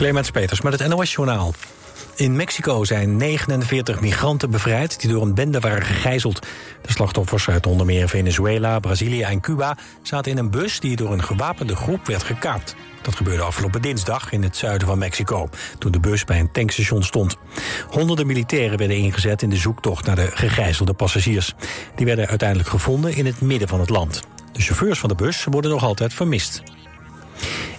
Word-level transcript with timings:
Clemens 0.00 0.30
Peters 0.30 0.60
met 0.60 0.78
het 0.78 0.88
NOS-journaal. 0.88 1.52
In 2.14 2.36
Mexico 2.36 2.84
zijn 2.84 3.16
49 3.16 4.00
migranten 4.00 4.50
bevrijd 4.50 5.00
die 5.00 5.10
door 5.10 5.22
een 5.22 5.34
bende 5.34 5.60
waren 5.60 5.82
gegijzeld. 5.82 6.46
De 6.82 6.92
slachtoffers 6.92 7.48
uit 7.48 7.66
onder 7.66 7.86
meer 7.86 8.08
Venezuela, 8.08 8.78
Brazilië 8.78 9.22
en 9.22 9.40
Cuba... 9.40 9.76
zaten 10.02 10.30
in 10.30 10.38
een 10.38 10.50
bus 10.50 10.80
die 10.80 10.96
door 10.96 11.12
een 11.12 11.22
gewapende 11.22 11.76
groep 11.76 12.06
werd 12.06 12.22
gekaapt. 12.22 12.74
Dat 13.02 13.14
gebeurde 13.14 13.42
afgelopen 13.42 13.82
dinsdag 13.82 14.32
in 14.32 14.42
het 14.42 14.56
zuiden 14.56 14.86
van 14.86 14.98
Mexico... 14.98 15.48
toen 15.78 15.92
de 15.92 16.00
bus 16.00 16.24
bij 16.24 16.40
een 16.40 16.52
tankstation 16.52 17.02
stond. 17.02 17.36
Honderden 17.88 18.26
militairen 18.26 18.78
werden 18.78 18.96
ingezet 18.96 19.42
in 19.42 19.50
de 19.50 19.56
zoektocht 19.56 20.06
naar 20.06 20.16
de 20.16 20.30
gegijzelde 20.34 20.92
passagiers. 20.92 21.54
Die 21.96 22.06
werden 22.06 22.28
uiteindelijk 22.28 22.68
gevonden 22.68 23.14
in 23.14 23.26
het 23.26 23.40
midden 23.40 23.68
van 23.68 23.80
het 23.80 23.90
land. 23.90 24.22
De 24.52 24.62
chauffeurs 24.62 24.98
van 24.98 25.08
de 25.08 25.14
bus 25.14 25.44
worden 25.44 25.70
nog 25.70 25.84
altijd 25.84 26.14
vermist. 26.14 26.62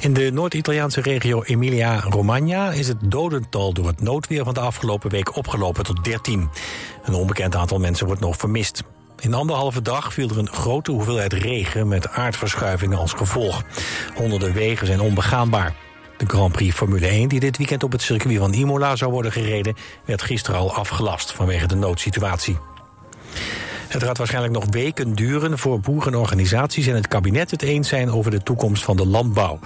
In 0.02 0.14
de 0.14 0.32
Noord-Italiaanse 0.32 1.02
regio 1.02 1.44
Emilia-Romagna 1.44 2.72
is 2.72 2.88
het 2.88 2.98
dodental 3.02 3.74
door 3.74 3.88
het 3.88 4.02
noodweer 4.02 4.44
van 4.44 4.54
de 4.54 4.60
afgelopen 4.60 5.10
week 5.10 5.36
opgelopen 5.36 5.84
tot 5.84 6.04
13. 6.04 6.50
Een 7.04 7.14
onbekend 7.14 7.56
aantal 7.56 7.80
mensen 7.80 8.06
wordt 8.06 8.22
nog 8.22 8.38
vermist. 8.38 8.84
In 9.20 9.34
anderhalve 9.34 9.82
dag 9.82 10.14
viel 10.14 10.30
er 10.30 10.38
een 10.38 10.50
grote 10.50 10.92
hoeveelheid 10.92 11.34
regen 11.34 11.88
met 11.88 12.10
aardverschuivingen 12.10 12.98
als 12.98 13.14
gevolg. 13.14 13.64
Honderden 14.16 14.54
wegen 14.54 14.88
zijn 14.88 15.02
onbegaanbaar. 15.02 15.76
De 16.18 16.26
Grand 16.26 16.52
Prix 16.52 16.76
Formule 16.76 17.08
1, 17.08 17.30
die 17.30 17.40
dit 17.40 17.58
weekend 17.58 17.84
op 17.84 17.92
het 17.92 18.02
circuit 18.02 18.38
van 18.38 18.54
Imola 18.54 18.96
zou 18.96 19.12
worden 19.12 19.32
gereden, 19.32 19.76
werd 20.06 20.22
gisteren 20.22 20.60
al 20.60 20.74
afgelast 20.74 21.32
vanwege 21.32 21.68
de 21.68 21.76
noodsituatie. 21.76 22.58
Het 23.92 24.04
gaat 24.04 24.18
waarschijnlijk 24.18 24.54
nog 24.54 24.66
weken 24.70 25.16
duren 25.16 25.58
voor 25.58 25.80
boerenorganisaties 25.80 26.88
en 26.88 26.96
het 26.96 27.08
kabinet 27.08 27.52
het 27.52 27.62
eens 27.62 27.88
zijn 27.88 28.12
over 28.12 28.32
de 28.32 28.44
toekomst 28.44 28.84
van 28.84 28.98
de 28.98 29.08
landbouw. 29.08 29.60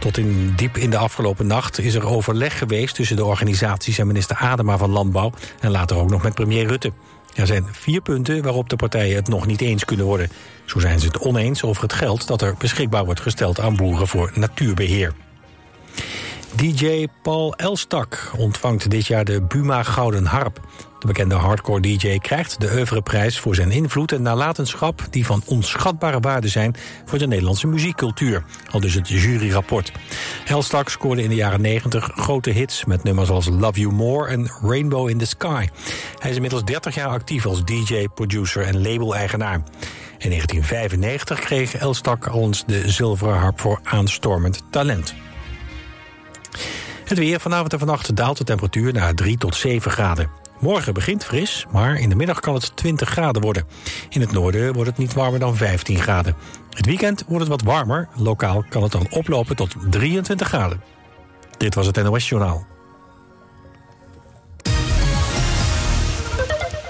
Tot 0.00 0.18
in 0.18 0.52
diep 0.56 0.76
in 0.76 0.90
de 0.90 0.96
afgelopen 0.96 1.46
nacht 1.46 1.78
is 1.78 1.94
er 1.94 2.06
overleg 2.06 2.58
geweest 2.58 2.94
tussen 2.94 3.16
de 3.16 3.24
organisaties 3.24 3.98
en 3.98 4.06
minister 4.06 4.36
Adema 4.36 4.78
van 4.78 4.90
Landbouw 4.90 5.32
en 5.60 5.70
later 5.70 5.96
ook 5.96 6.10
nog 6.10 6.22
met 6.22 6.34
premier 6.34 6.66
Rutte. 6.66 6.92
Er 7.34 7.46
zijn 7.46 7.66
vier 7.70 8.00
punten 8.00 8.42
waarop 8.42 8.68
de 8.68 8.76
partijen 8.76 9.16
het 9.16 9.28
nog 9.28 9.46
niet 9.46 9.60
eens 9.60 9.84
kunnen 9.84 10.06
worden. 10.06 10.30
Zo 10.64 10.78
zijn 10.78 11.00
ze 11.00 11.06
het 11.06 11.18
oneens 11.18 11.62
over 11.62 11.82
het 11.82 11.92
geld 11.92 12.26
dat 12.26 12.42
er 12.42 12.54
beschikbaar 12.58 13.04
wordt 13.04 13.20
gesteld 13.20 13.60
aan 13.60 13.76
boeren 13.76 14.08
voor 14.08 14.30
natuurbeheer. 14.34 15.12
DJ 16.54 17.06
Paul 17.22 17.54
Elstak 17.54 18.30
ontvangt 18.36 18.90
dit 18.90 19.06
jaar 19.06 19.24
de 19.24 19.42
Buma 19.42 19.82
Gouden 19.82 20.26
Harp. 20.26 20.60
De 21.00 21.06
bekende 21.06 21.34
hardcore 21.34 21.80
DJ 21.80 22.18
krijgt 22.18 22.60
de 22.60 22.70
oeuvreprijs 22.72 23.38
voor 23.38 23.54
zijn 23.54 23.70
invloed 23.70 24.12
en 24.12 24.22
nalatenschap... 24.22 25.06
die 25.10 25.26
van 25.26 25.42
onschatbare 25.46 26.20
waarde 26.20 26.48
zijn 26.48 26.74
voor 27.04 27.18
de 27.18 27.26
Nederlandse 27.26 27.66
muziekcultuur. 27.66 28.44
Al 28.70 28.80
dus 28.80 28.94
het 28.94 29.08
juryrapport. 29.08 29.92
Elstak 30.46 30.88
scoorde 30.88 31.22
in 31.22 31.28
de 31.28 31.34
jaren 31.34 31.60
90 31.60 32.10
grote 32.14 32.50
hits... 32.50 32.84
met 32.84 33.02
nummers 33.02 33.30
als 33.30 33.48
Love 33.48 33.80
You 33.80 33.92
More 33.92 34.28
en 34.28 34.50
Rainbow 34.62 35.08
in 35.08 35.18
the 35.18 35.26
Sky. 35.26 35.68
Hij 36.18 36.30
is 36.30 36.36
inmiddels 36.36 36.64
30 36.64 36.94
jaar 36.94 37.08
actief 37.08 37.46
als 37.46 37.64
DJ, 37.64 38.06
producer 38.14 38.62
en 38.62 38.82
label-eigenaar. 38.82 39.62
In 40.18 40.28
1995 40.28 41.40
kreeg 41.40 41.74
Elstak 41.74 42.26
eens 42.26 42.64
de 42.66 42.90
zilveren 42.90 43.38
harp 43.38 43.60
voor 43.60 43.80
aanstormend 43.82 44.62
talent. 44.70 45.14
Het 47.04 47.18
weer 47.18 47.40
vanavond 47.40 47.72
en 47.72 47.78
vannacht 47.78 48.16
daalt 48.16 48.38
de 48.38 48.44
temperatuur 48.44 48.92
naar 48.92 49.14
3 49.14 49.38
tot 49.38 49.54
7 49.54 49.90
graden. 49.90 50.40
Morgen 50.60 50.94
begint 50.94 51.24
fris, 51.24 51.66
maar 51.70 52.00
in 52.00 52.08
de 52.08 52.14
middag 52.14 52.40
kan 52.40 52.54
het 52.54 52.76
20 52.76 53.08
graden 53.08 53.42
worden. 53.42 53.66
In 54.08 54.20
het 54.20 54.32
noorden 54.32 54.72
wordt 54.72 54.88
het 54.90 54.98
niet 54.98 55.12
warmer 55.12 55.40
dan 55.40 55.56
15 55.56 55.98
graden. 55.98 56.36
Het 56.70 56.86
weekend 56.86 57.24
wordt 57.26 57.40
het 57.40 57.48
wat 57.48 57.62
warmer. 57.62 58.08
Lokaal 58.16 58.64
kan 58.68 58.82
het 58.82 58.92
dan 58.92 59.06
oplopen 59.10 59.56
tot 59.56 59.74
23 59.90 60.48
graden. 60.48 60.82
Dit 61.56 61.74
was 61.74 61.86
het 61.86 62.02
NOS 62.02 62.28
Journaal. 62.28 62.66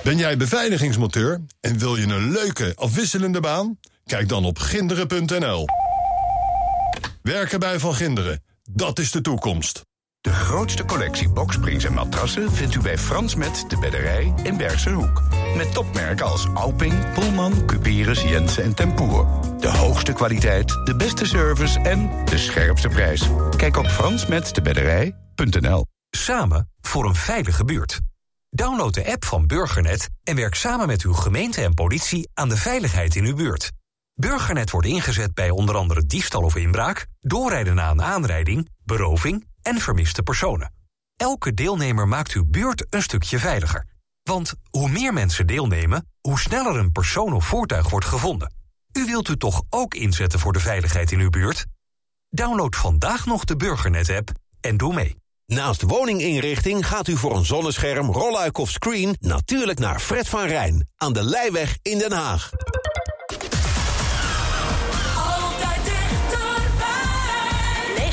Ben 0.02 0.16
jij 0.16 0.36
beveiligingsmonteur 0.36 1.40
en 1.60 1.78
wil 1.78 1.96
je 1.96 2.06
een 2.06 2.30
leuke, 2.30 2.72
afwisselende 2.74 3.40
baan? 3.40 3.78
Kijk 4.04 4.28
dan 4.28 4.44
op 4.44 4.58
ginderen.nl. 4.58 5.64
Werken 7.22 7.60
bij 7.60 7.78
Van 7.78 7.94
Ginderen, 7.94 8.42
dat 8.70 8.98
is 8.98 9.10
de 9.10 9.20
toekomst. 9.20 9.89
De 10.20 10.32
grootste 10.32 10.84
collectie 10.84 11.28
boksprings 11.28 11.84
en 11.84 11.92
matrassen 11.92 12.52
vindt 12.52 12.74
u 12.74 12.80
bij 12.80 12.98
Frans 12.98 13.34
Met 13.34 13.64
de 13.68 13.78
Bedderij 13.78 14.34
in 14.42 14.56
Bergse 14.56 14.90
Hoek. 14.90 15.22
Met 15.56 15.72
topmerken 15.72 16.26
als 16.26 16.48
Alping, 16.54 17.12
Pullman, 17.12 17.66
Cuperus, 17.66 18.22
Jensen 18.22 18.62
en 18.62 18.74
Tempoer. 18.74 19.26
De 19.58 19.68
hoogste 19.68 20.12
kwaliteit, 20.12 20.68
de 20.84 20.96
beste 20.96 21.24
service 21.24 21.80
en 21.80 22.10
de 22.24 22.38
scherpste 22.38 22.88
prijs. 22.88 23.28
Kijk 23.56 23.76
op 23.76 23.86
fransmetdebedderij.nl 23.86 25.86
Samen 26.10 26.70
voor 26.80 27.04
een 27.04 27.14
veilige 27.14 27.64
buurt. 27.64 28.00
Download 28.50 28.94
de 28.94 29.12
app 29.12 29.24
van 29.24 29.46
Burgernet 29.46 30.08
en 30.24 30.36
werk 30.36 30.54
samen 30.54 30.86
met 30.86 31.02
uw 31.02 31.14
gemeente 31.14 31.62
en 31.62 31.74
politie 31.74 32.30
aan 32.34 32.48
de 32.48 32.56
veiligheid 32.56 33.16
in 33.16 33.24
uw 33.24 33.34
buurt. 33.34 33.70
Burgernet 34.14 34.70
wordt 34.70 34.86
ingezet 34.86 35.34
bij 35.34 35.50
onder 35.50 35.76
andere 35.76 36.06
diefstal 36.06 36.42
of 36.42 36.56
inbraak, 36.56 37.06
doorrijden 37.20 37.74
na 37.74 37.90
een 37.90 38.02
aanrijding, 38.02 38.68
beroving 38.84 39.48
en 39.62 39.78
vermiste 39.78 40.22
personen. 40.22 40.72
Elke 41.16 41.54
deelnemer 41.54 42.08
maakt 42.08 42.32
uw 42.32 42.44
buurt 42.46 42.86
een 42.90 43.02
stukje 43.02 43.38
veiliger. 43.38 43.86
Want 44.22 44.54
hoe 44.70 44.88
meer 44.88 45.12
mensen 45.12 45.46
deelnemen, 45.46 46.08
hoe 46.20 46.40
sneller 46.40 46.76
een 46.76 46.92
persoon 46.92 47.32
of 47.32 47.46
voertuig 47.46 47.90
wordt 47.90 48.06
gevonden. 48.06 48.54
U 48.92 49.04
wilt 49.04 49.28
u 49.28 49.36
toch 49.36 49.62
ook 49.70 49.94
inzetten 49.94 50.38
voor 50.38 50.52
de 50.52 50.60
veiligheid 50.60 51.12
in 51.12 51.20
uw 51.20 51.30
buurt? 51.30 51.66
Download 52.28 52.74
vandaag 52.74 53.26
nog 53.26 53.44
de 53.44 53.56
Burgernet-app 53.56 54.30
en 54.60 54.76
doe 54.76 54.94
mee. 54.94 55.16
Naast 55.46 55.82
woninginrichting 55.82 56.86
gaat 56.86 57.08
u 57.08 57.16
voor 57.16 57.36
een 57.36 57.44
zonnescherm, 57.44 58.10
rolluik 58.10 58.58
of 58.58 58.70
screen... 58.70 59.16
natuurlijk 59.20 59.78
naar 59.78 60.00
Fred 60.00 60.28
van 60.28 60.46
Rijn 60.46 60.88
aan 60.96 61.12
de 61.12 61.24
Leiweg 61.24 61.78
in 61.82 61.98
Den 61.98 62.12
Haag. 62.12 62.50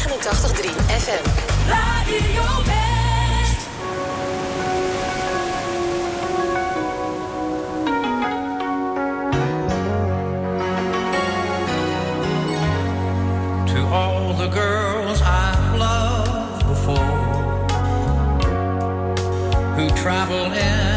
89.3 0.07 0.71
FM. 1.03 1.23
Radio 1.67 2.45
West. 2.65 3.67
to 13.67 13.79
all 13.87 14.33
the 14.33 14.47
girls 14.47 15.21
I've 15.21 15.75
loved 15.77 16.67
before 16.67 16.95
who 19.75 19.89
travel 20.01 20.53
in 20.53 20.96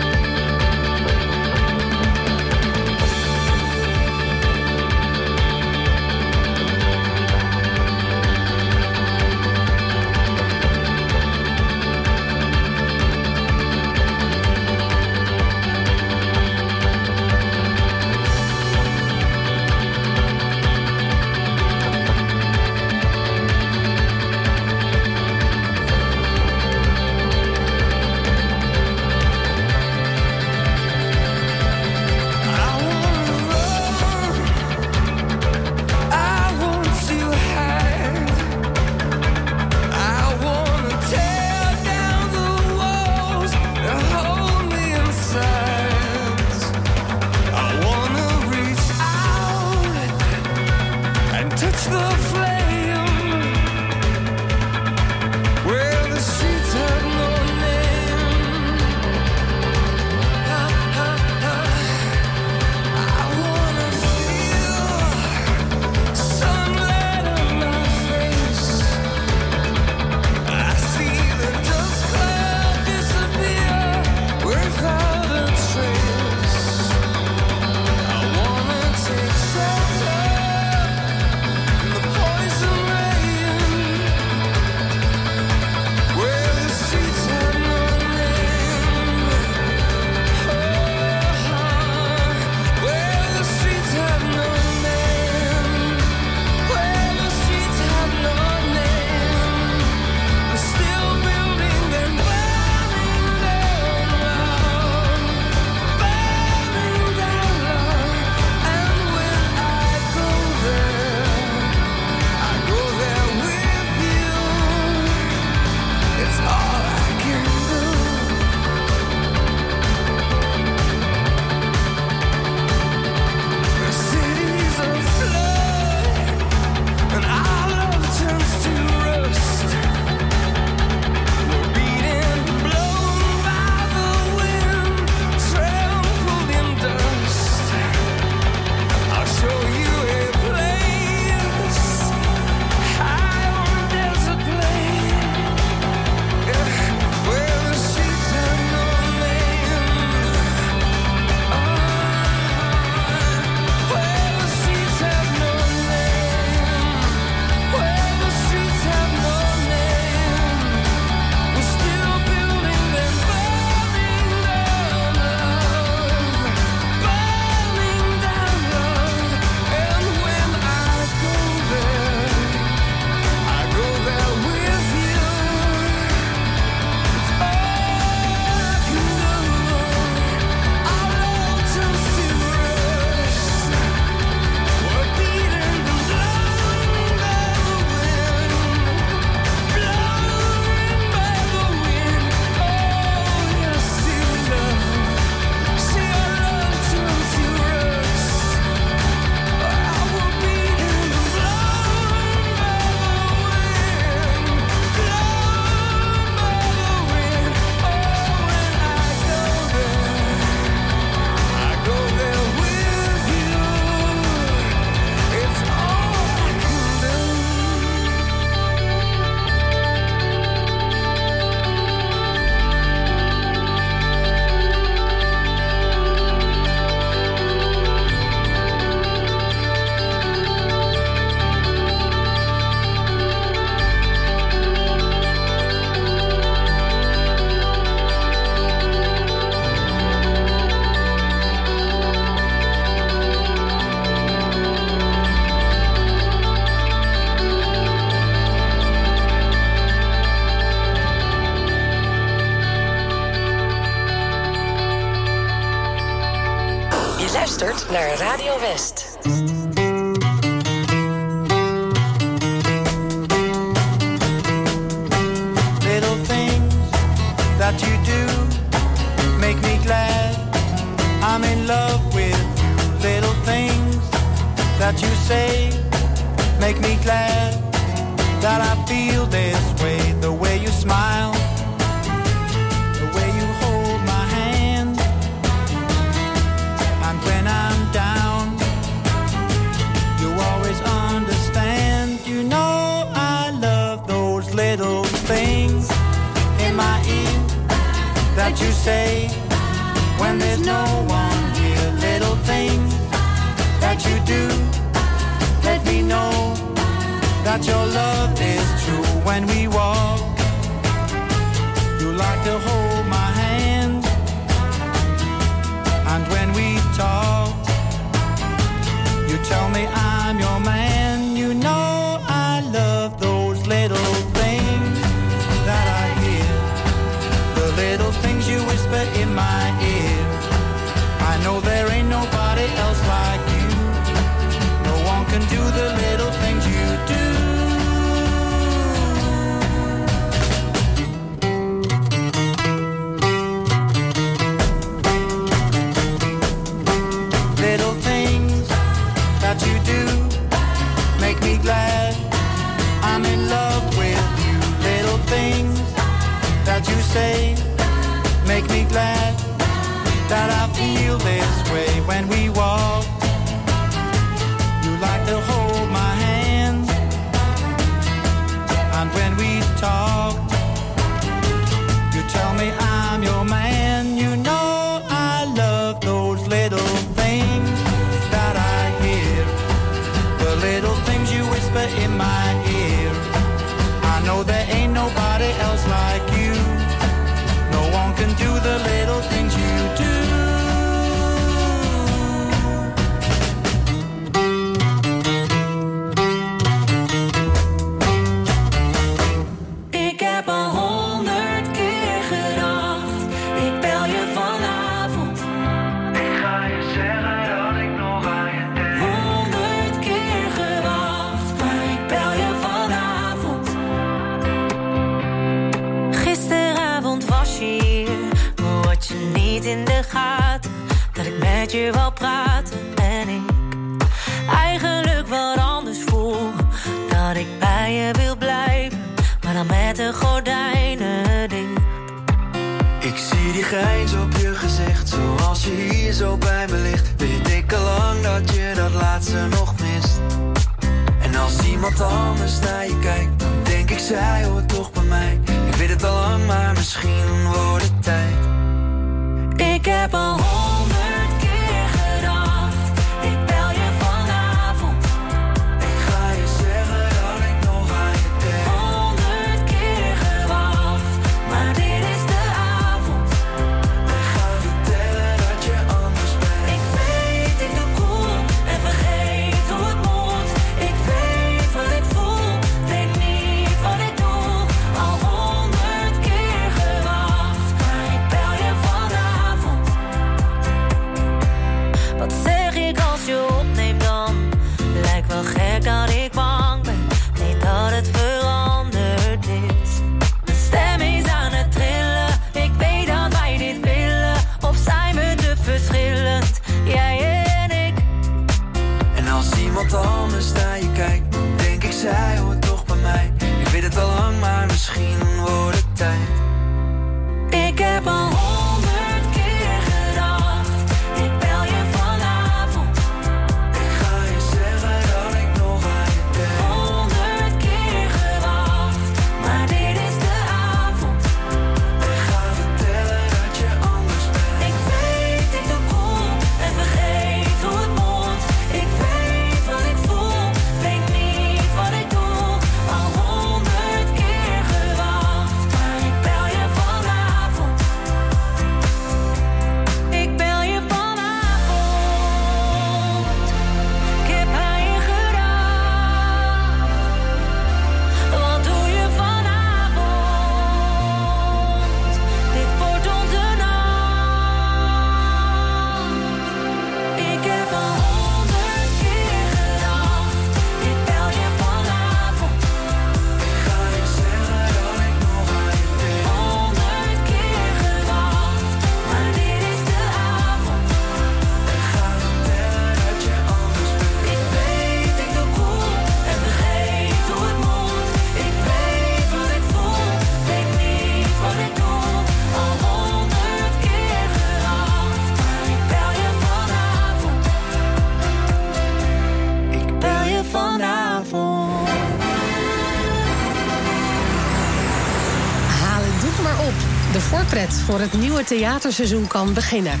voor 597.94 598.02
het 598.02 598.12
nieuwe 598.12 598.44
theaterseizoen 598.44 599.26
kan 599.26 599.52
beginnen. 599.52 600.00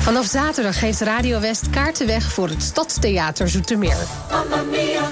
Vanaf 0.00 0.26
zaterdag 0.26 0.78
geeft 0.78 1.00
Radio 1.00 1.40
West 1.40 1.70
kaarten 1.70 2.06
weg 2.06 2.32
voor 2.32 2.48
het 2.48 2.62
Stadstheater 2.62 3.48
Zoetermeer. 3.48 3.96
Mamma 4.30 4.62
mia, 4.70 5.10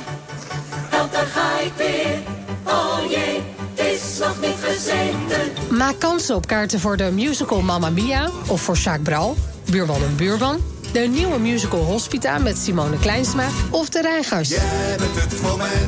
help 0.89 1.13
daar 1.13 1.27
ga 1.27 1.61
ik 1.61 1.73
weer. 1.77 2.19
Oh 2.65 2.99
jee, 3.11 3.43
het 3.75 3.87
is 3.87 4.19
nog 4.19 4.41
niet 4.41 4.57
gezeten. 4.63 5.77
Maak 5.77 5.99
kans 5.99 6.31
op 6.31 6.47
kaarten 6.47 6.81
voor 6.81 6.97
de 6.97 7.11
musical 7.11 7.61
Mamma 7.61 7.91
Mia 7.91 8.31
of 8.47 8.61
voor 8.61 8.77
Jacques 8.77 9.03
Bral, 9.03 9.37
Buurman 9.71 10.03
en 10.03 10.17
Buurman. 10.17 10.61
De 10.93 11.01
nieuwe 11.01 11.39
musical 11.39 11.81
Hospita 11.81 12.39
met 12.39 12.59
Simone 12.59 12.99
Kleinsma 12.99 13.47
of 13.71 13.89
De 13.89 14.01
Reigers. 14.01 14.49
Jij 14.49 14.97
bent 14.99 15.15
het 15.15 15.35
voor 15.35 15.57
mij, 15.57 15.87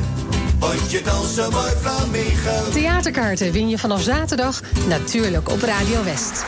flamenco. 1.81 2.71
Theaterkaarten 2.71 3.51
win 3.51 3.69
je 3.69 3.77
vanaf 3.77 4.01
zaterdag 4.01 4.61
natuurlijk 4.87 5.49
op 5.49 5.61
Radio 5.61 6.03
West. 6.03 6.45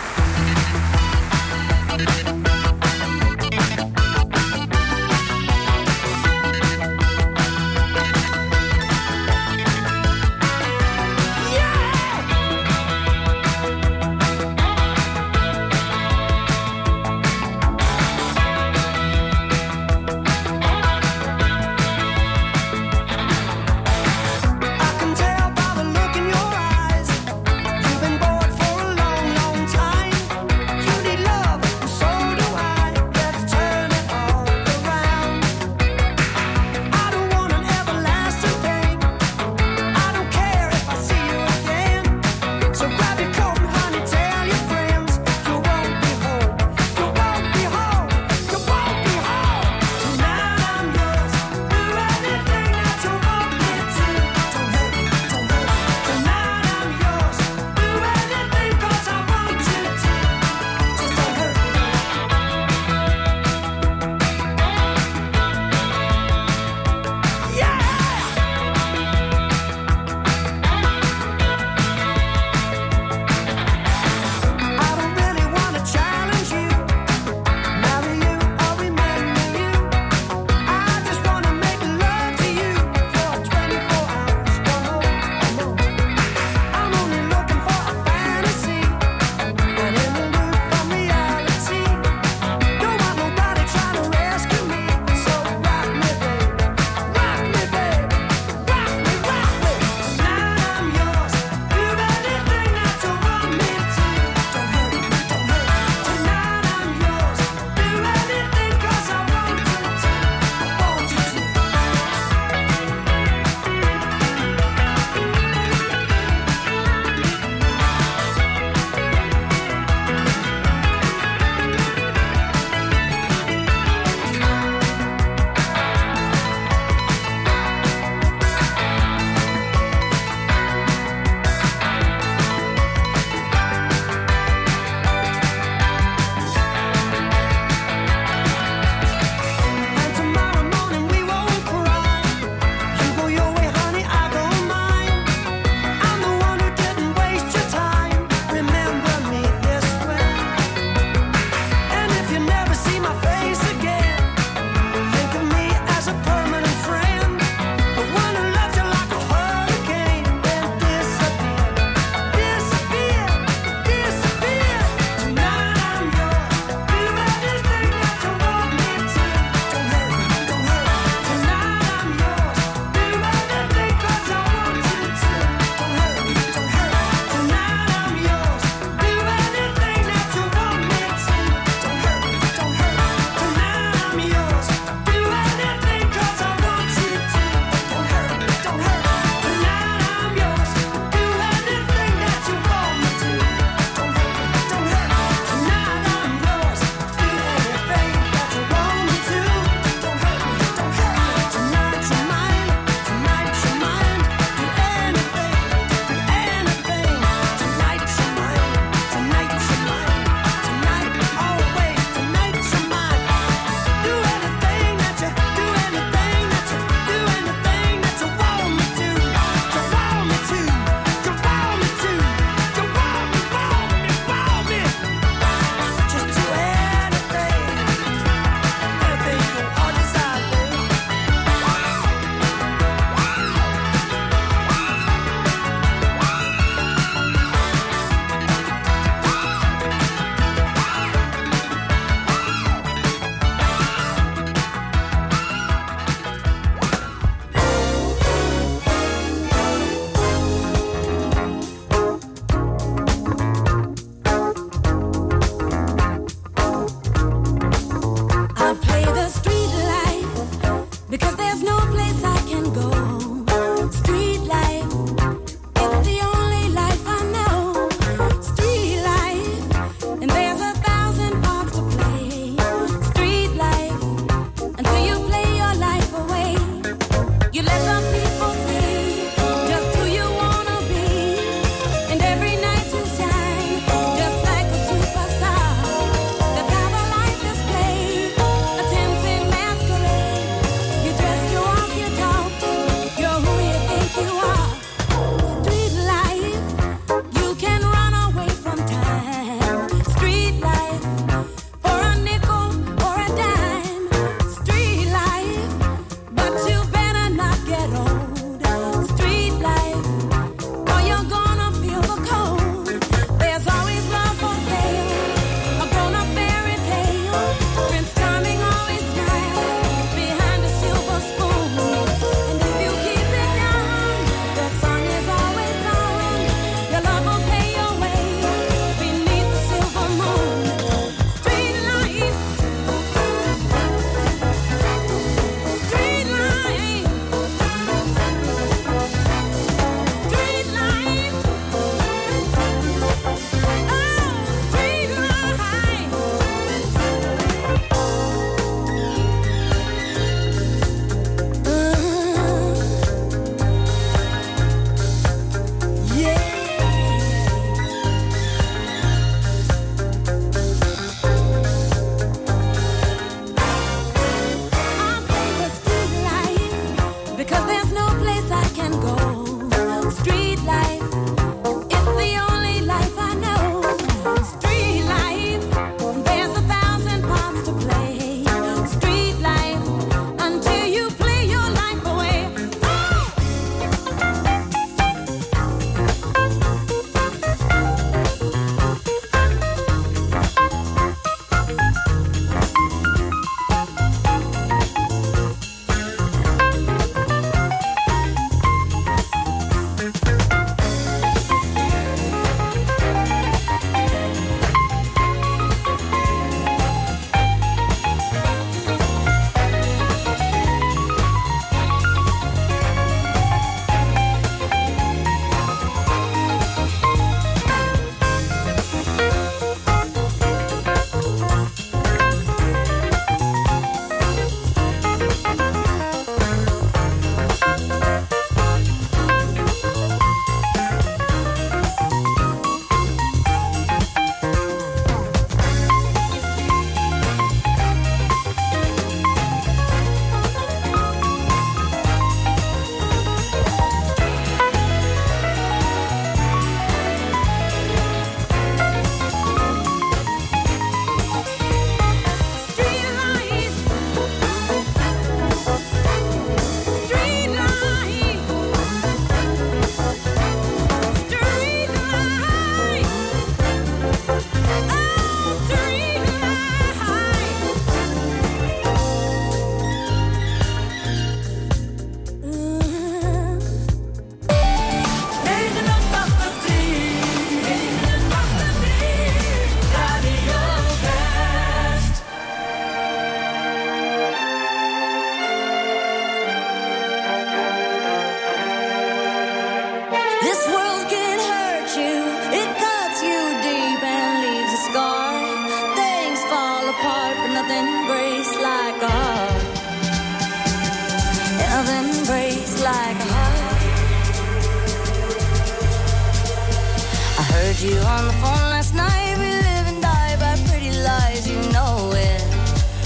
you 507.82 507.98
on 508.00 508.26
the 508.26 508.34
phone 508.34 508.66
last 508.74 508.96
night. 508.96 509.38
We 509.38 509.46
live 509.46 509.86
and 509.92 510.02
die 510.02 510.36
by 510.40 510.56
pretty 510.68 510.92
lies, 510.92 511.48
you 511.48 511.60
know 511.72 512.12
it. 512.14 512.42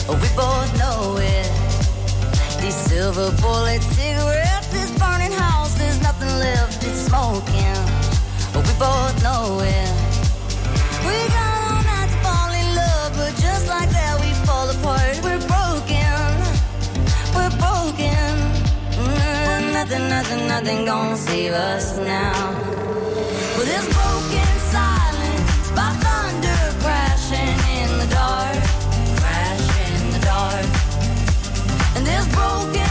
We 0.08 0.30
both 0.36 0.70
know 0.80 1.18
it. 1.18 1.50
These 2.62 2.76
silver 2.76 3.32
bullet 3.42 3.82
cigarettes, 3.82 4.68
this 4.68 4.92
burning 4.98 5.34
house, 5.34 5.74
there's 5.78 6.02
nothing 6.02 6.34
left, 6.40 6.84
it's 6.84 7.02
smoking. 7.10 7.78
We 8.56 8.74
both 8.80 9.24
know 9.24 9.60
it. 9.62 10.01
nothing, 19.82 20.10
nothing, 20.10 20.48
nothing 20.48 20.86
gonna 20.86 21.18
save 21.18 21.54
us 21.54 21.98
now. 21.98 22.52
Well, 23.56 23.66
this 23.66 23.86
broken 23.98 24.52
silence 24.70 25.72
by 25.72 25.90
thunder 26.04 26.62
crashing 26.82 27.58
in 27.80 27.90
the 27.98 28.08
dark, 28.14 28.62
crashing 29.18 29.96
in 29.98 30.12
the 30.14 30.20
dark, 30.20 30.66
and 31.96 32.06
this 32.06 32.28
broken. 32.36 32.91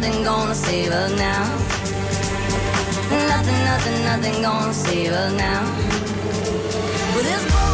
nothing 0.00 0.24
gonna 0.24 0.54
save 0.54 0.90
us 0.90 1.12
now. 1.16 1.44
Nothing, 3.28 3.60
nothing, 3.64 4.04
nothing 4.04 4.42
gonna 4.42 4.74
save 4.74 5.12
us 5.12 5.32
now. 5.34 5.62
With 7.14 7.22
well, 7.22 7.22
this 7.22 7.73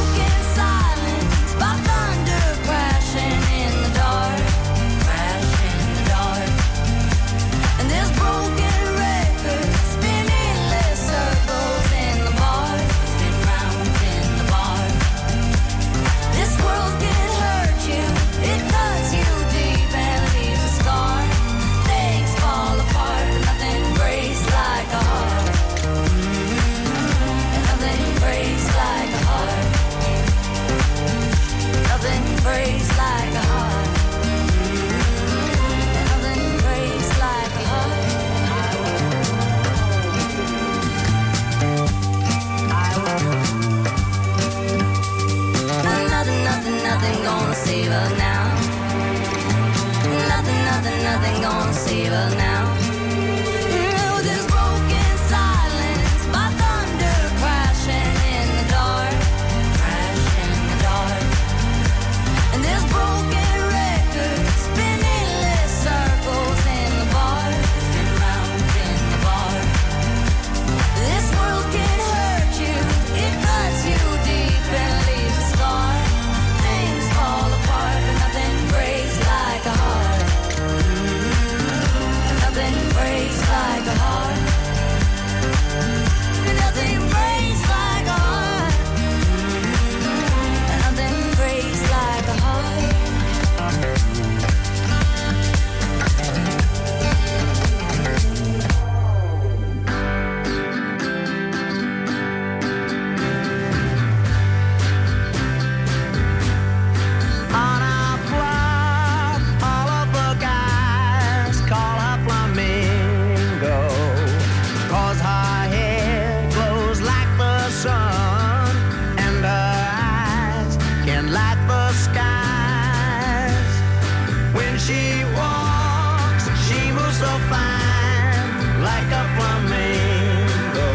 she 124.91 125.25
walks, 125.39 126.45
she 126.67 126.81
moves 126.91 127.19
so 127.25 127.33
fine, 127.53 128.83
like 128.89 129.11
a 129.21 129.25
flamingo. 129.37 130.89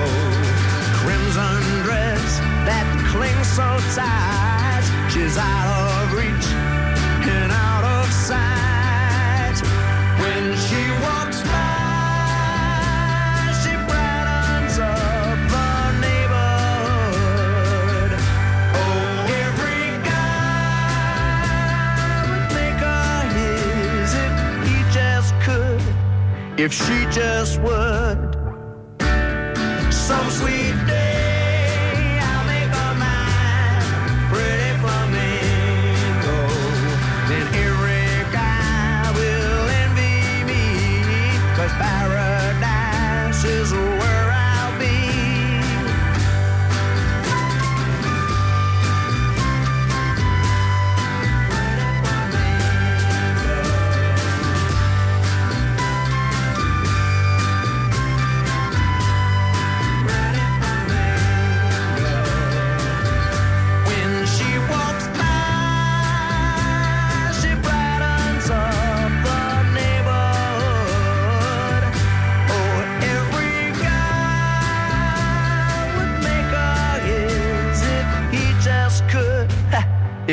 Crimson 1.00 1.64
dress 1.86 2.32
that 2.68 2.88
clings 3.12 3.50
so 3.60 3.70
tight, 3.96 4.84
she's 5.12 5.38
out 5.38 5.85
if 26.66 26.74
she 26.74 27.06
just 27.12 27.62
would. 27.62 28.25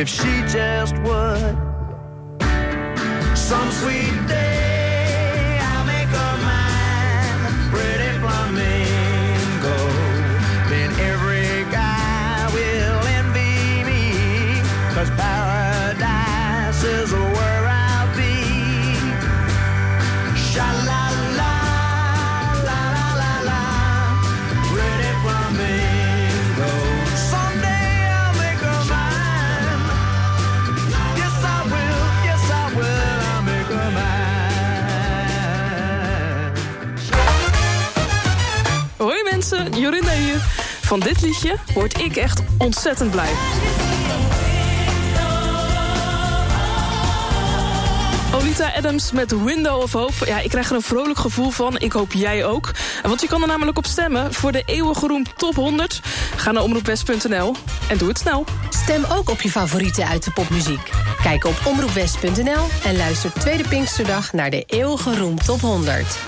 If 0.03 0.09
she 0.09 0.42
Van 40.93 41.01
dit 41.01 41.21
liedje 41.21 41.57
word 41.75 42.01
ik 42.01 42.17
echt 42.17 42.43
ontzettend 42.59 43.11
blij. 43.11 43.31
Olita 48.35 48.73
Adams 48.77 49.13
met 49.13 49.45
Window 49.45 49.83
of 49.83 49.93
Hope. 49.93 50.27
Ja, 50.27 50.39
ik 50.39 50.51
krijg 50.51 50.71
er 50.71 50.77
een 50.77 50.83
vrolijk 50.83 51.19
gevoel 51.19 51.51
van. 51.51 51.79
Ik 51.79 51.93
hoop 51.93 52.13
jij 52.13 52.45
ook. 52.45 52.71
Want 53.03 53.21
je 53.21 53.27
kan 53.27 53.43
er 53.43 53.49
namelijk 53.49 53.79
op 53.79 53.87
stemmen 53.87 54.35
voor 54.35 54.53
de 54.53 54.63
eeuwige 54.67 55.07
roem 55.07 55.25
top 55.37 55.55
100. 55.55 56.01
Ga 56.37 56.53
naar 56.53 56.63
omroepwest.nl 56.63 57.55
en 57.89 57.99
doe 57.99 58.09
het 58.09 58.19
snel. 58.19 58.45
Stem 58.71 59.05
ook 59.05 59.31
op 59.31 59.41
je 59.41 59.51
favorieten 59.51 60.07
uit 60.07 60.25
de 60.25 60.31
popmuziek. 60.31 60.91
Kijk 61.23 61.45
op 61.45 61.61
omroepwest.nl 61.67 62.67
en 62.85 62.97
luister 62.97 63.33
tweede 63.33 63.69
Pinksterdag 63.69 64.33
naar 64.33 64.51
de 64.51 64.63
eeuwige 64.67 65.17
roem 65.17 65.43
top 65.43 65.61
100. 65.61 66.19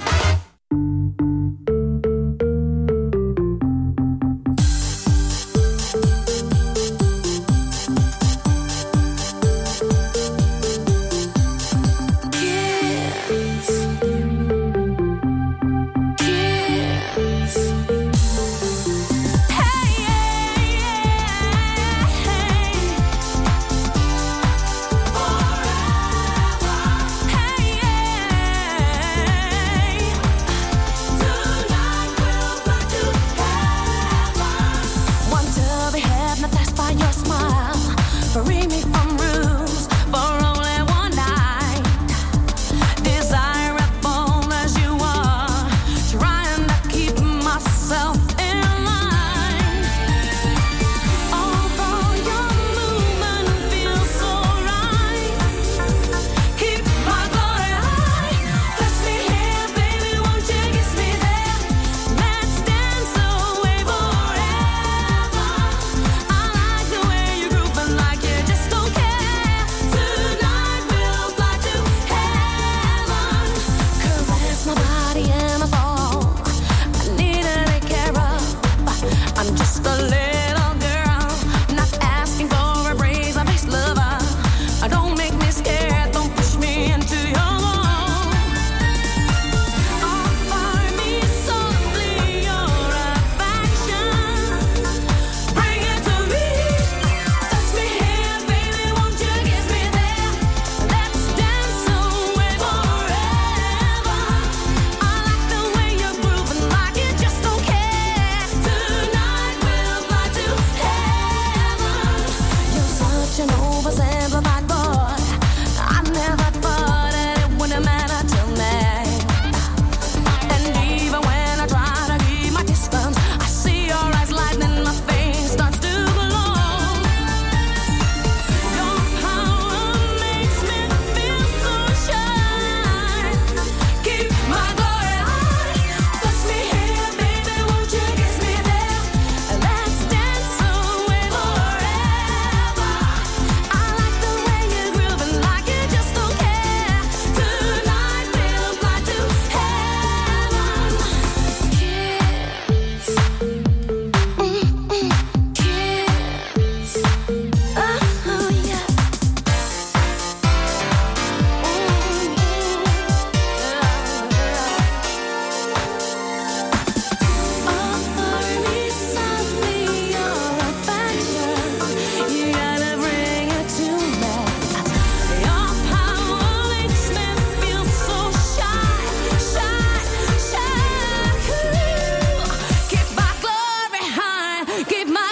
Give 184.82 185.08
my 185.08 185.23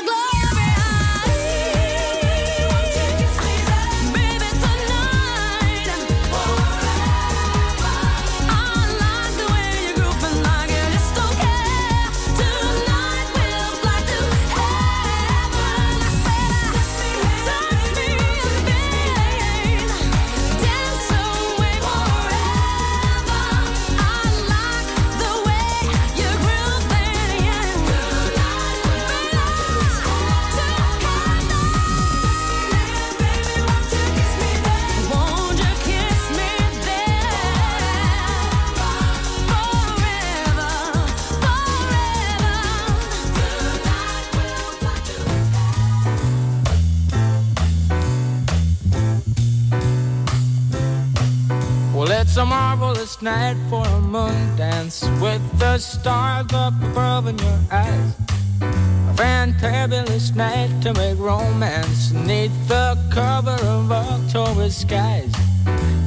night 53.23 53.57
for 53.71 53.87
a 53.87 54.01
moon 54.01 54.57
dance 54.57 55.05
with 55.21 55.43
the 55.59 55.79
stars 55.79 56.47
up 56.53 56.75
above 56.83 57.29
in 57.29 57.39
your 57.39 57.61
eyes. 57.71 58.15
A 58.61 59.15
fantabulous 59.15 60.35
night 60.35 60.71
to 60.83 60.93
make 60.95 61.19
romance 61.19 62.11
neath 62.13 62.53
the 62.69 62.99
cover 63.13 63.57
of 63.63 63.93
October 63.93 64.69
skies. 64.71 65.33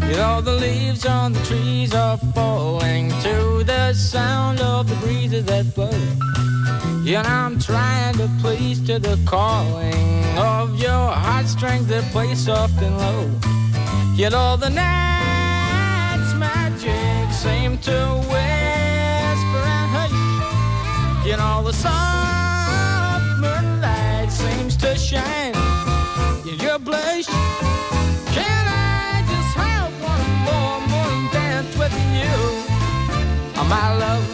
You 0.01 0.17
know 0.17 0.41
the 0.41 0.53
leaves 0.53 1.05
on 1.05 1.31
the 1.31 1.39
trees 1.45 1.93
are 1.93 2.17
falling 2.33 3.09
to 3.21 3.63
the 3.63 3.93
sound 3.93 4.59
of 4.59 4.89
the 4.89 4.95
breezes 4.97 5.45
that 5.45 5.73
blow. 5.73 5.91
You 7.03 7.13
know 7.13 7.29
I'm 7.29 7.59
trying 7.59 8.15
to 8.15 8.29
please 8.41 8.85
to 8.87 8.99
the 8.99 9.17
calling 9.25 10.37
of 10.37 10.77
your 10.81 11.07
heartstrings 11.23 11.87
that 11.87 12.03
play 12.11 12.35
soft 12.35 12.81
and 12.81 12.97
low. 12.97 13.31
You 14.15 14.29
know 14.29 14.57
the 14.57 14.69
night's 14.69 15.04
seem 17.45 17.77
to 17.77 17.99
whisper 18.31 19.63
and 19.77 19.89
hush. 19.95 20.17
You 21.27 21.37
know 21.37 21.61
the 21.63 21.73
soft 21.73 23.25
moonlight 23.43 24.31
seems 24.31 24.75
to 24.77 24.97
shine 24.97 25.53
in 26.49 26.57
your 26.65 26.79
blush. 26.79 27.27
Can 28.37 28.63
I 28.67 29.21
just 29.31 29.51
have 29.63 29.91
one 30.13 30.29
more 30.47 30.77
moon 30.91 31.19
dance 31.31 31.73
with 31.81 31.95
you, 32.17 32.35
oh, 33.59 33.67
my 33.75 33.87
love? 34.03 34.25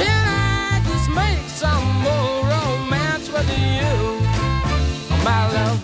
Can 0.00 0.22
I 0.28 0.82
just 0.90 1.08
make 1.22 1.44
some 1.62 1.86
more 2.06 2.36
romance 2.52 3.26
with 3.32 3.48
you, 3.72 3.94
oh, 5.12 5.20
my 5.24 5.42
love? 5.56 5.78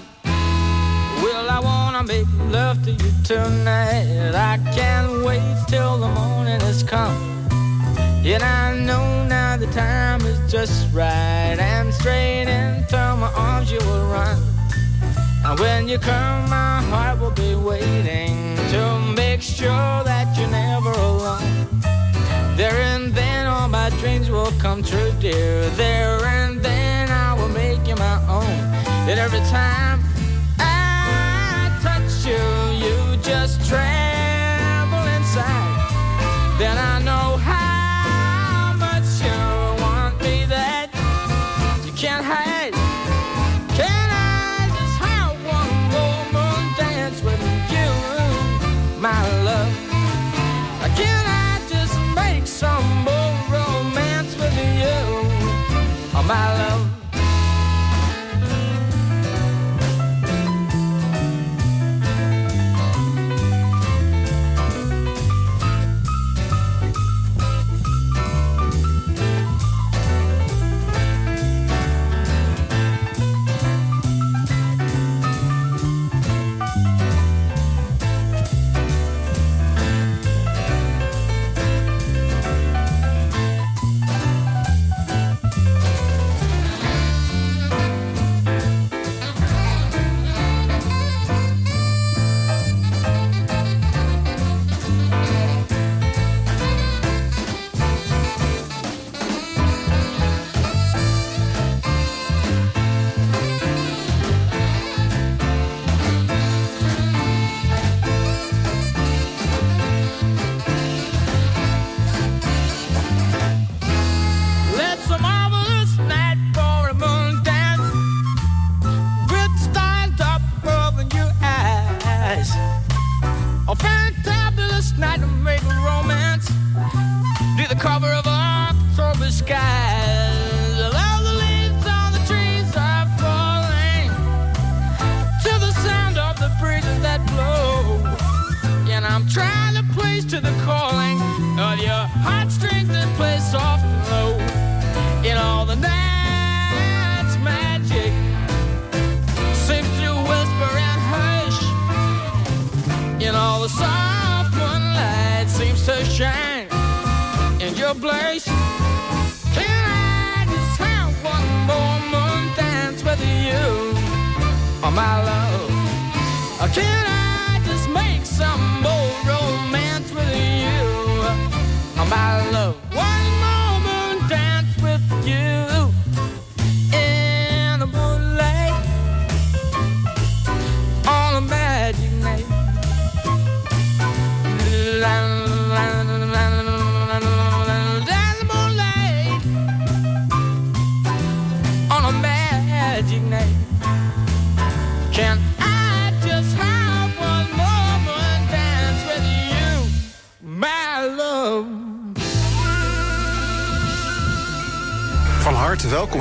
Well, 1.22 1.46
I 1.56 1.58
wanna 1.68 2.02
make 2.04 2.26
love 2.50 2.84
to 2.84 2.90
you 2.90 3.10
tonight. 3.24 4.31
Come. 6.82 7.16
And 8.24 8.42
I 8.42 8.78
know 8.78 9.24
now 9.26 9.56
the 9.56 9.66
time 9.68 10.20
is 10.22 10.38
just 10.50 10.92
right. 10.94 11.56
And 11.58 11.92
straight 11.92 12.48
into 12.48 12.96
my 12.96 13.32
arms 13.34 13.70
you 13.70 13.78
will 13.80 14.06
run. 14.06 14.40
And 15.44 15.58
when 15.58 15.88
you 15.88 15.98
come, 15.98 16.48
my 16.48 16.80
heart 16.82 17.20
will 17.20 17.32
be 17.32 17.54
waiting 17.54 18.56
to 18.70 18.98
make 19.16 19.42
sure 19.42 20.04
that 20.04 20.36
you're 20.38 20.48
never 20.48 20.90
alone. 20.90 21.66
There 22.56 22.78
and 22.94 23.12
then 23.12 23.46
all 23.46 23.68
my 23.68 23.90
dreams 24.00 24.30
will 24.30 24.52
come 24.58 24.82
true, 24.82 25.12
dear. 25.20 25.68
There 25.70 26.24
and 26.24 26.60
then 26.62 27.10
I 27.10 27.34
will 27.34 27.48
make 27.48 27.86
you 27.86 27.96
my 27.96 28.18
own. 28.28 28.58
And 29.08 29.18
every 29.18 29.40
time 29.50 30.00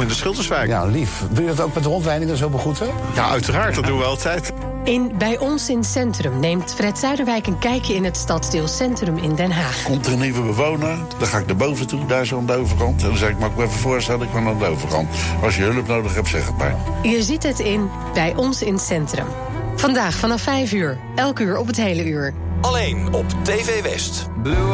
in 0.02 0.08
de 0.08 0.14
Schilderswijk. 0.14 0.68
Ja, 0.70 0.86
lief. 0.86 1.24
Doe 1.32 1.44
je 1.44 1.50
dat 1.50 1.66
ook 1.66 1.74
met 1.74 1.86
rondleidingen 1.86 2.38
zo 2.38 2.50
begroeten? 2.50 2.88
Ja, 3.16 3.30
uiteraard. 3.30 3.76
Dat 3.76 3.86
doen 3.86 3.98
we 3.98 4.04
altijd. 4.04 4.54
In 4.84 5.12
Bij 5.18 5.38
ons 5.38 5.70
in 5.70 5.84
Centrum 5.84 6.40
neemt 6.40 6.74
Fred 6.74 6.98
Zuiderwijk 7.00 7.48
een 7.48 7.60
kijkje 7.60 7.94
in 7.94 8.04
het 8.04 8.18
stadsdeel 8.18 8.68
Centrum 8.68 9.18
in 9.18 9.36
Den 9.36 9.52
Haag. 9.52 9.84
Komt 9.84 10.06
er 10.06 10.12
een 10.12 10.20
nieuwe 10.20 10.42
bewoner, 10.42 10.98
dan 11.18 11.28
ga 11.28 11.38
ik 11.38 11.46
naar 11.46 11.56
boven 11.56 11.88
toe, 11.88 12.06
daar 12.06 12.26
zo 12.26 12.38
aan 12.38 12.46
de 12.46 12.54
overkant. 12.54 13.02
En 13.02 13.08
dan 13.08 13.18
zeg 13.18 13.30
ik, 13.30 13.40
mag 13.40 13.50
ik 13.50 13.56
me 13.56 13.64
even 13.64 13.80
voorstellen, 13.80 14.28
ik 14.28 14.34
ben 14.34 14.48
aan 14.48 14.60
de 14.60 14.66
overkant. 14.66 15.10
Als 15.44 15.56
je 15.56 15.64
hulp 15.64 15.88
nodig 15.88 16.16
hebt, 16.16 16.28
zeg 16.28 16.46
het 16.46 16.58
maar. 16.58 16.76
Je 17.04 17.24
ziet 17.24 17.44
het 17.44 17.60
in 17.60 17.90
Bij 18.14 18.36
ons 18.36 18.62
in 18.62 18.80
Centrum. 18.80 19.28
Vandaag 19.76 20.16
vanaf 20.16 20.42
5 20.42 20.72
uur, 20.72 21.00
elk 21.16 21.40
uur 21.40 21.58
op 21.58 21.68
het 21.68 21.78
hele 21.78 22.06
uur. 22.06 22.34
Alleen 22.62 23.14
op 23.14 23.26
TV 23.44 23.82
West. 23.82 24.28
Blue 24.44 24.72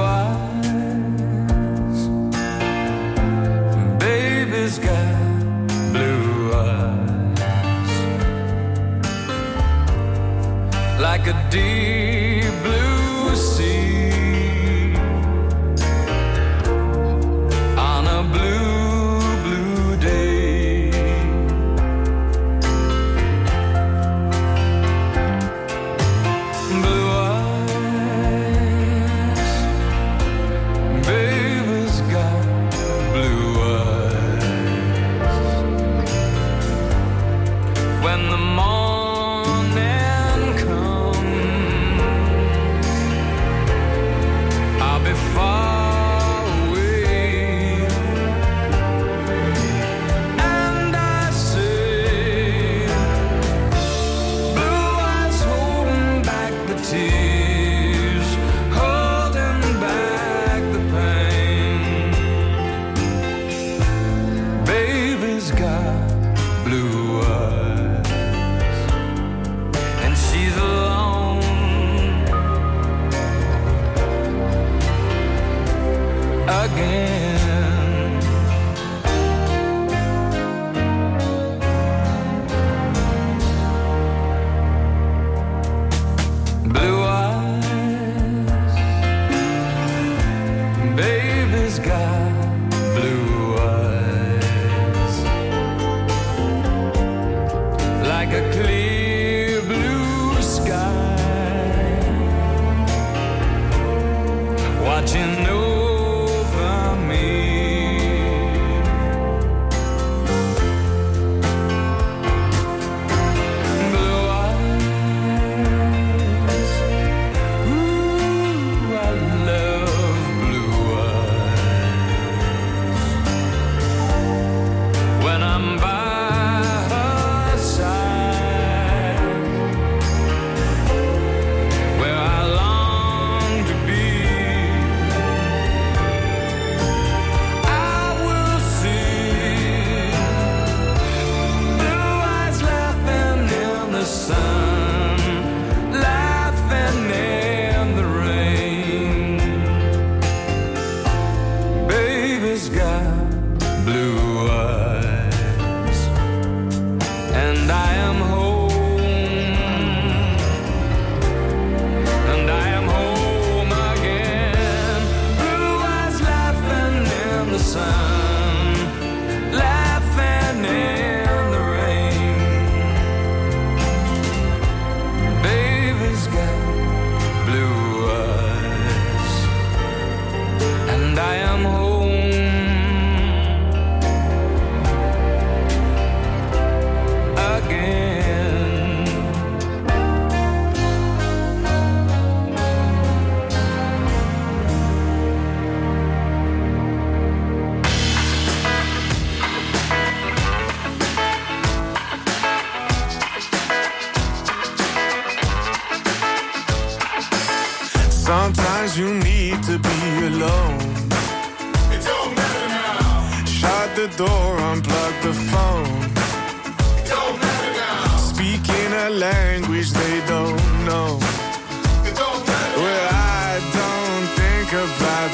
a 11.28 11.50
deep 11.50 12.27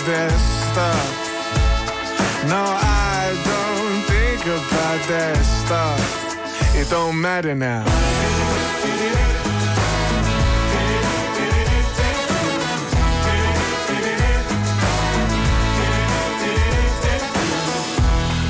that 0.06 0.32
stuff. 0.72 1.24
No, 2.50 2.62
I 2.62 3.32
don't 3.50 4.02
think 4.12 4.46
about 4.46 5.08
that 5.08 5.38
stuff. 5.64 6.76
It 6.76 6.90
don't 6.90 7.22
matter 7.22 7.56
now. 7.56 7.86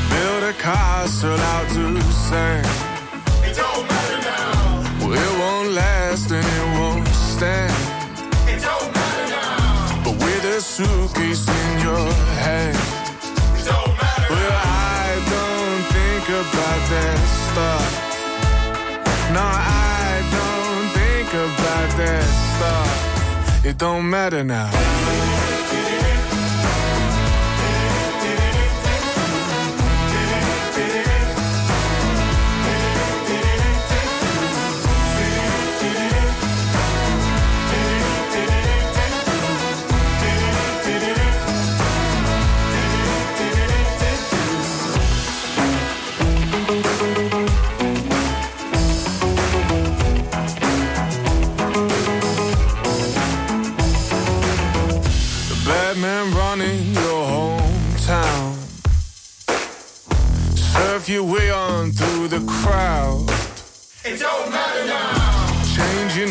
Build 0.09 0.43
a 0.43 0.53
castle 0.53 1.39
out 1.39 1.69
to 1.69 2.01
sing. 2.11 2.82
No, 19.33 19.41
I 19.41 20.21
don't 20.35 20.87
think 20.99 21.29
about 21.33 21.89
that 21.97 22.25
stuff. 22.53 23.65
It 23.65 23.77
don't 23.79 24.07
matter 24.07 24.43
now. 24.43 24.69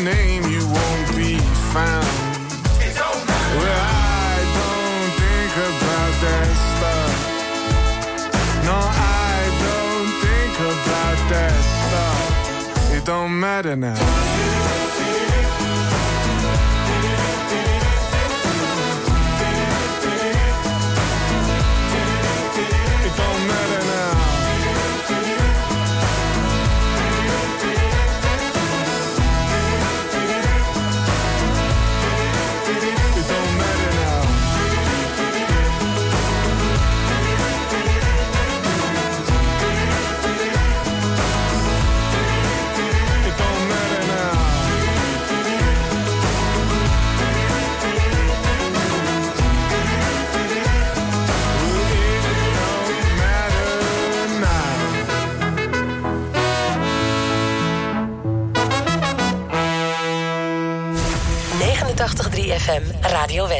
name, 0.03 0.43
you 0.43 0.65
won't 0.67 1.15
be 1.15 1.37
found. 1.71 2.07
Well, 3.57 3.81
I 3.81 4.35
don't 4.59 5.11
think 5.23 5.53
about 5.71 6.13
that 6.25 6.49
stuff. 6.71 7.13
No, 8.67 8.77
I 8.77 9.39
don't 9.65 10.11
think 10.25 10.55
about 10.59 11.19
that 11.33 11.55
stuff. 11.83 12.95
It 12.95 13.05
don't 13.05 13.39
matter 13.39 13.75
now. 13.75 15.02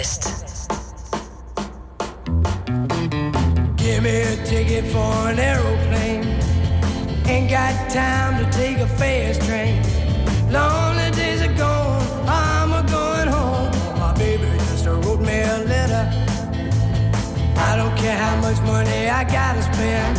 Playlist. 0.04 0.68
Give 3.78 4.04
me 4.04 4.22
a 4.22 4.36
ticket 4.46 4.86
for 4.92 5.30
an 5.30 5.40
aeroplane. 5.40 6.24
Ain't 7.26 7.50
got 7.50 7.90
time 7.90 8.44
to 8.44 8.52
take 8.52 8.80
a 8.80 8.88
fast 8.88 9.42
train. 9.44 9.82
Lonely 10.52 11.10
days 11.12 11.42
are 11.42 11.58
gone, 11.58 12.28
I'm 12.28 12.72
a 12.74 12.84
going 12.90 13.30
home. 13.30 13.72
Oh, 13.74 13.96
my 14.00 14.14
baby 14.18 14.46
just 14.70 14.86
wrote 14.86 15.22
me 15.22 15.42
a 15.42 15.60
letter. 15.60 16.06
I 17.58 17.78
don't 17.78 17.98
care 17.98 18.18
how 18.18 18.36
much 18.42 18.60
money 18.62 19.10
I 19.10 19.24
gotta 19.24 19.62
spend. 19.62 20.18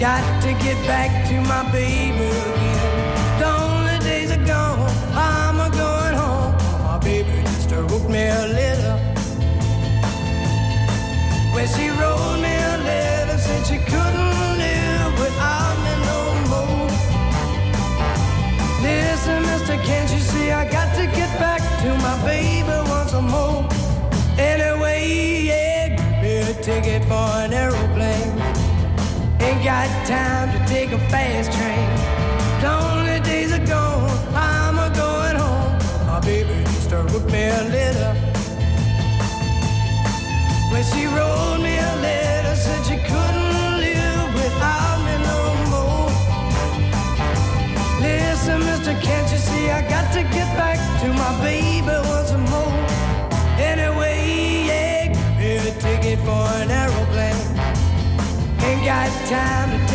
Got 0.00 0.22
to 0.42 0.52
get 0.64 0.76
back 0.86 1.28
to 1.28 1.40
my 1.42 1.70
baby 1.70 2.24
again. 2.24 3.40
Lonely 3.40 3.98
days 3.98 4.30
are 4.30 4.46
gone, 4.46 4.90
I'm 5.14 5.60
a 5.60 5.68
going 5.76 6.14
home. 6.14 6.54
Oh, 6.58 6.82
my 6.84 6.98
baby 6.98 7.42
just 7.44 7.70
wrote 7.70 8.08
me 8.08 8.26
a 8.26 8.46
letter. 8.46 8.69
To 21.80 21.94
my 21.96 22.16
baby 22.26 22.76
once 22.90 23.12
more? 23.14 23.66
Anyway, 24.38 25.00
yeah, 25.48 25.88
give 25.96 26.22
me 26.22 26.32
a 26.50 26.54
ticket 26.62 27.02
for 27.04 27.26
an 27.40 27.54
aeroplane. 27.54 28.36
Ain't 29.40 29.64
got 29.64 29.88
time 30.06 30.48
to 30.52 30.58
take 30.66 30.92
a 30.92 30.98
fast 31.08 31.50
train. 31.56 31.88
Lonely 32.62 33.20
days 33.20 33.52
are 33.52 33.64
gone, 33.64 34.10
I'm 34.34 34.76
a 34.78 34.88
going 34.94 35.36
home. 35.36 35.72
My 36.06 36.20
baby 36.20 36.52
just 36.64 36.90
wrote 36.92 37.24
me 37.32 37.44
a 37.44 37.62
letter. 37.76 38.12
When 40.70 40.84
she 40.84 41.06
wrote 41.06 41.60
me 41.62 41.78
a 41.78 41.92
letter, 42.06 42.56
said 42.56 42.84
she 42.84 42.98
couldn't 43.10 43.80
live 43.86 44.28
without 44.34 44.98
me 45.06 45.14
no 45.30 45.40
more. 45.72 46.10
Listen, 48.02 48.58
mister, 48.68 48.94
can't 49.00 49.19
I 49.68 49.82
got 49.88 50.12
to 50.14 50.22
get 50.22 50.48
back 50.56 50.78
to 51.02 51.08
my 51.12 51.32
baby 51.42 51.86
once 52.08 52.32
more? 52.48 52.72
Anyway, 53.58 54.64
yeah, 54.68 55.08
me 55.38 55.56
a 55.56 55.72
ticket 55.80 56.18
for 56.20 56.44
an 56.60 56.70
aeroplane. 56.70 57.36
Ain't 58.64 58.84
got 58.84 59.10
time 59.28 59.70
to 59.70 59.89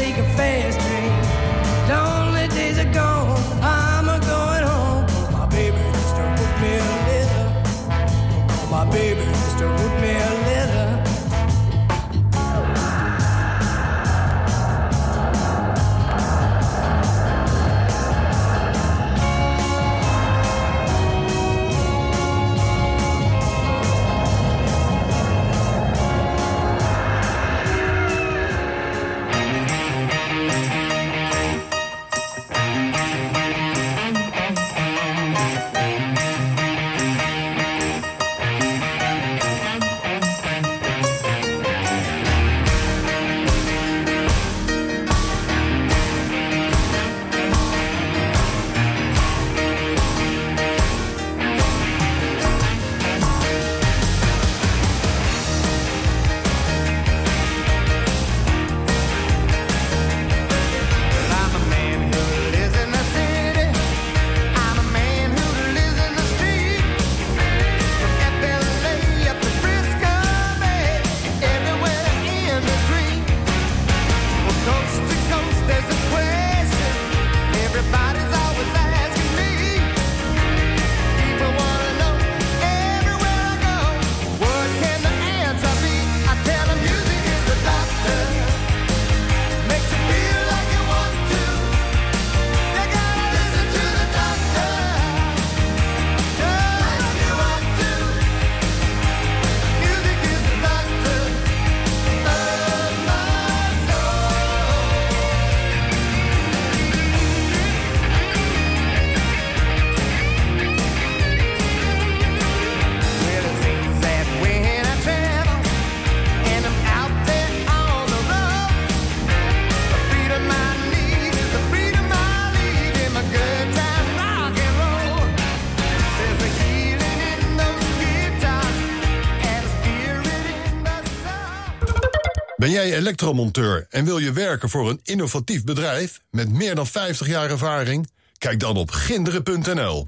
jij 132.87 132.97
elektromonteur 132.97 133.85
en 133.89 134.05
wil 134.05 134.17
je 134.17 134.31
werken 134.31 134.69
voor 134.69 134.89
een 134.89 134.99
innovatief 135.03 135.63
bedrijf 135.63 136.21
met 136.29 136.51
meer 136.51 136.75
dan 136.75 136.87
50 136.87 137.27
jaar 137.27 137.49
ervaring? 137.49 138.09
Kijk 138.37 138.59
dan 138.59 138.77
op 138.77 138.91
ginderen.nl. 138.91 140.05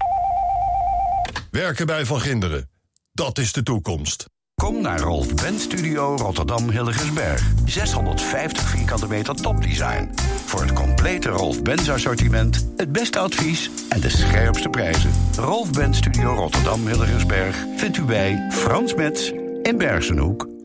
Werken 1.52 1.86
bij 1.86 2.06
Van 2.06 2.22
Ginderen, 2.22 2.70
dat 3.12 3.38
is 3.38 3.54
de 3.54 3.64
toekomst. 3.64 4.26
Kom 4.62 4.82
naar 4.82 5.00
Rolf 5.00 5.36
Benz 5.36 5.64
Studio 5.64 6.16
Rotterdam 6.16 6.70
Hilligensberg. 6.70 7.52
650 7.66 8.64
vierkante 8.70 9.08
meter 9.08 9.36
topdesign. 9.36 10.10
Voor 10.46 10.62
het 10.62 10.74
complete 10.74 11.30
Rolf 11.30 11.62
Benz 11.62 11.90
assortiment, 11.90 12.68
het 12.78 12.92
beste 12.92 13.20
advies 13.20 13.70
en 13.90 14.02
de 14.02 14.10
scherpste 14.10 14.70
prijzen. 14.70 15.12
Rolf 15.36 15.72
Benz 15.72 15.98
Studio 15.98 16.34
Rotterdam 16.34 16.88
Hilligensberg 16.88 17.66
vindt 17.76 17.98
u 17.98 18.04
bij 18.04 18.48
Frans 18.52 18.94
Metz 18.94 19.32
in 19.62 19.78
Bergenhoek. 19.78 20.57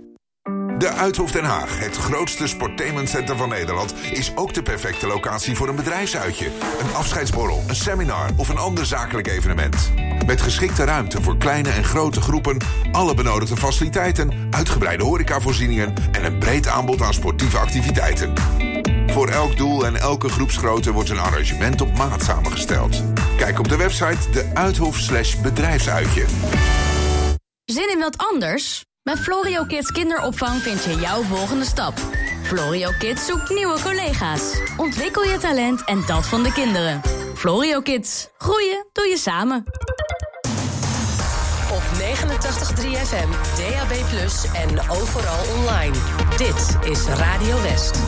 De 0.78 0.88
Uithof 0.88 1.30
Den 1.30 1.44
Haag, 1.44 1.78
het 1.78 1.96
grootste 1.96 2.46
sportainmentcenter 2.46 3.36
van 3.36 3.48
Nederland, 3.48 3.94
is 4.12 4.36
ook 4.36 4.54
de 4.54 4.62
perfecte 4.62 5.06
locatie 5.06 5.56
voor 5.56 5.68
een 5.68 5.76
bedrijfsuitje, 5.76 6.46
een 6.80 6.94
afscheidsborrel, 6.94 7.62
een 7.68 7.74
seminar 7.74 8.30
of 8.36 8.48
een 8.48 8.58
ander 8.58 8.86
zakelijk 8.86 9.26
evenement. 9.26 9.92
Met 10.26 10.40
geschikte 10.40 10.84
ruimte 10.84 11.22
voor 11.22 11.36
kleine 11.36 11.70
en 11.70 11.84
grote 11.84 12.20
groepen, 12.20 12.56
alle 12.92 13.14
benodigde 13.14 13.56
faciliteiten, 13.56 14.48
uitgebreide 14.50 15.04
horecavoorzieningen 15.04 15.94
en 16.12 16.24
een 16.24 16.38
breed 16.38 16.66
aanbod 16.66 17.02
aan 17.02 17.14
sportieve 17.14 17.58
activiteiten. 17.58 18.32
Voor 19.06 19.28
elk 19.28 19.56
doel 19.56 19.86
en 19.86 19.96
elke 19.96 20.28
groepsgrootte 20.28 20.92
wordt 20.92 21.10
een 21.10 21.18
arrangement 21.18 21.80
op 21.80 21.96
maat 21.96 22.22
samengesteld. 22.22 23.02
Kijk 23.36 23.58
op 23.58 23.68
de 23.68 23.76
website 23.76 24.30
de 24.30 24.50
Uithof 24.54 25.10
bedrijfsuitje. 25.42 26.24
Zin 27.64 27.90
in 27.90 27.98
wat 27.98 28.16
anders? 28.16 28.84
Bij 29.04 29.16
Florio 29.16 29.64
Kids 29.64 29.90
kinderopvang 29.92 30.62
vind 30.62 30.84
je 30.84 30.94
jouw 30.94 31.22
volgende 31.22 31.64
stap. 31.64 31.98
Florio 32.42 32.90
Kids 32.98 33.26
zoekt 33.26 33.50
nieuwe 33.50 33.80
collega's. 33.82 34.60
Ontwikkel 34.76 35.22
je 35.22 35.38
talent 35.38 35.84
en 35.84 36.02
dat 36.06 36.26
van 36.26 36.42
de 36.42 36.52
kinderen. 36.52 37.00
Florio 37.34 37.80
Kids. 37.80 38.28
Groeien 38.38 38.86
doe 38.92 39.06
je 39.06 39.16
samen. 39.16 39.64
Op 41.70 41.82
89.3 41.98 43.06
FM, 43.06 43.28
DAB+, 43.56 43.92
en 44.54 44.90
overal 44.90 45.56
online. 45.56 45.96
Dit 46.36 46.90
is 46.90 47.04
Radio 47.04 47.62
West. 47.62 47.98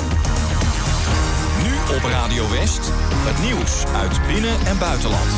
Nu 1.62 1.96
op 1.96 2.02
Radio 2.02 2.50
West, 2.50 2.90
het 3.14 3.42
nieuws 3.42 3.84
uit 3.94 4.26
binnen- 4.26 4.66
en 4.66 4.78
buitenland. 4.78 5.30